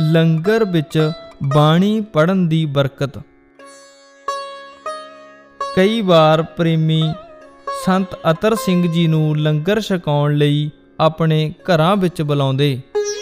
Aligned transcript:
ਲੰਗਰ 0.00 0.64
ਵਿੱਚ 0.64 1.12
ਬਾਣੀ 1.42 2.00
ਪੜਨ 2.00 2.48
ਦੀ 2.48 2.64
ਬਰਕਤ। 2.66 3.18
ਕਈ 5.76 6.00
ਵਾਰ 6.00 6.42
ਪ੍ਰੇਮੀ 6.42 7.02
ਸੰਤ 7.86 8.14
ਅਤਰ 8.30 8.54
ਸਿੰਘ 8.54 8.92
ਜੀ 8.92 9.06
ਨੂੰ 9.06 9.36
ਲੰਗਰ 9.36 9.80
ਛਕਾਉਣ 9.80 10.34
ਲਈ 10.34 10.70
ਆਪਣੇ 11.00 11.54
ਘਰਾਂ 11.64 11.96
ਵਿੱਚ 11.96 12.22
ਬੁਲਾਉਂਦੇ। 12.22 12.80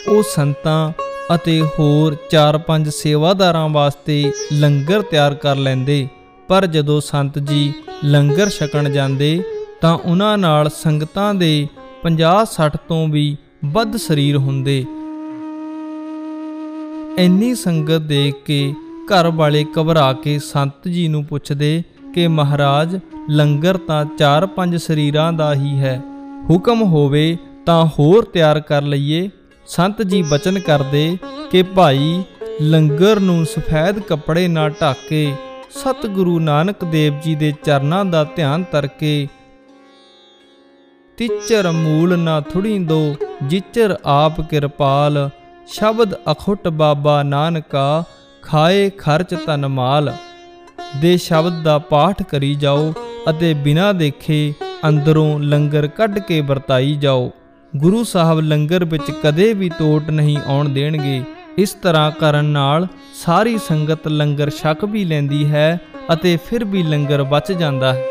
ਉਹ 0.08 0.22
ਸੰਤਾਂ 0.22 0.92
ਅਤੇ 1.34 1.62
ਹੋਰ 1.78 2.16
4-5 2.30 2.90
ਸੇਵਾਦਾਰਾਂ 2.90 3.68
ਵਾਸਤੇ 3.68 4.32
ਲੰਗਰ 4.52 5.02
ਤਿਆਰ 5.02 5.34
ਕਰ 5.34 5.56
ਲੈਂਦੇ। 5.56 6.08
ਪਰ 6.48 6.66
ਜਦੋਂ 6.66 7.00
ਸੰਤ 7.00 7.38
ਜੀ 7.38 7.74
ਲੰਗਰ 8.04 8.48
ਛਕਣ 8.48 8.88
ਜਾਂਦੇ 8.88 9.42
ਤਾਂ 9.80 9.94
ਉਹਨਾਂ 9.94 10.38
ਨਾਲ 10.38 10.70
ਸੰਗਤਾਂ 10.70 11.34
ਦੇ 11.34 11.68
50-60 12.06 12.76
ਤੋਂ 12.88 13.08
ਵੀ 13.08 13.36
ਵੱਧ 13.64 13.96
ਸਰੀਰ 13.96 14.36
ਹੁੰਦੇ। 14.36 14.84
ਇੰਨੀ 17.18 17.54
ਸੰਗਤ 17.54 17.98
ਦੇਖ 17.98 18.34
ਕੇ 18.44 18.74
ਘਰ 19.06 19.30
ਵਾਲੇ 19.30 19.64
ਘਬਰਾ 19.78 20.12
ਕੇ 20.12 20.38
ਸੰਤ 20.38 20.88
ਜੀ 20.88 21.08
ਨੂੰ 21.08 21.24
ਪੁੱਛਦੇ 21.24 21.82
ਕਿ, 22.14 22.28
ਮਹਾਰਾਜ, 22.28 22.98
ਲੰਗਰ 23.30 23.76
ਤਾਂ 23.76 24.04
4-5 24.18 24.76
ਸਰੀਰਾਂ 24.76 25.32
ਦਾ 25.32 25.54
ਹੀ 25.54 25.78
ਹੈ। 25.78 26.02
ਹੁਕਮ 26.50 26.82
ਹੋਵੇ 26.82 27.38
ਤਾਂ 27.66 27.86
ਹੋਰ 27.86 28.24
ਤਿਆਰ 28.24 28.60
ਕਰ 28.60 28.82
ਲਈਏ। 28.82 29.30
ਸੰਤ 29.66 30.02
ਜੀ 30.02 30.22
ਬਚਨ 30.22 30.58
ਕਰਦੇ 30.58 31.18
ਕਿ, 31.50 31.62
ਭਾਈ, 31.62 32.22
ਲੰਗਰ 32.60 33.20
ਨੂੰ 33.20 33.44
ਸਫੈਦ 33.44 33.98
ਕੱਪੜੇ 33.98 34.48
ਨਾਲ 34.48 34.70
ਢੱਕ 34.70 35.08
ਕੇ 35.08 35.34
ਸਤਿਗੁਰੂ 35.70 36.38
ਨਾਨਕ 36.38 36.84
ਦੇਵ 36.84 37.14
ਜੀ 37.24 37.34
ਦੇ 37.34 37.54
ਚਰਨਾਂ 37.64 38.04
ਦਾ 38.04 38.24
ਧਿਆਨ 38.24 38.64
ਤਰਕੇ 38.72 39.28
ਤਿਚਰ 41.16 41.70
ਮੂਲ 41.70 42.18
ਨਾ 42.18 42.40
ਥੁੜੀ 42.40 42.78
ਦੋ 42.78 43.16
ਜਿਚਰ 43.42 43.96
ਆਪ 44.04 44.40
ਕਿਰਪਾਲ। 44.40 45.30
ਸ਼ਬਦ 45.66 46.14
ਅਖੁੱਟ 46.14 46.68
ਬਾਬਾ 46.68 47.22
ਨਾਨਕਾ, 47.22 48.04
ਖਾਏ 48.42 48.90
ਖਰਚ 48.90 49.34
ਧਨ 49.46 49.66
ਮਾਲ। 49.68 50.12
ਦੇ 51.00 51.16
ਸ਼ਬਦ 51.16 51.62
ਦਾ 51.62 51.78
ਪਾਠ 51.78 52.22
ਕਰੀ 52.22 52.54
ਜਾਓ 52.54 52.92
ਅਤੇ 53.30 53.54
ਬਿਨਾਂ 53.54 53.94
ਦੇਖੇ 53.94 54.54
ਅੰਦਰੋਂ 54.88 55.40
ਲੰਗਰ 55.40 55.86
ਕੱਢ 55.86 56.18
ਕੇ 56.18 56.40
ਵਰਤਾਈ 56.40 56.94
ਜਾਓ। 56.94 57.30
ਗੁਰੂ 57.76 58.04
ਸਾਹਿਬ 58.04 58.40
ਲੰਗਰ 58.40 58.84
ਵਿੱਚ 58.84 59.10
ਕਦੇ 59.24 59.52
ਵੀ 59.52 59.68
ਤੋਟ 59.68 60.10
ਨਹੀਂ 60.10 60.38
ਆਉਣ 60.46 60.68
ਦੇਣਗੇ। 60.68 61.22
ਇਸ 61.58 61.72
ਤਰ੍ਹਾਂ 61.72 62.10
ਕਰਨ 62.10 62.44
ਨਾਲ 62.44 62.86
ਸਾਰੀ 63.24 63.58
ਸੰਗਤ 63.58 64.08
ਲੰਗਰ 64.08 64.50
ਛਕ 64.50 64.84
ਵੀ 64.84 65.04
ਲੈਂਦੀ 65.04 65.46
ਹੈ 65.46 65.80
ਅਤੇ 66.12 66.38
ਫਿਰ 66.46 66.64
ਵੀ 66.64 66.82
ਲੰਗਰ 66.82 67.22
ਬਚ 67.22 67.52
ਜਾਂਦਾ 67.52 67.92
ਹੈ। 67.92 68.04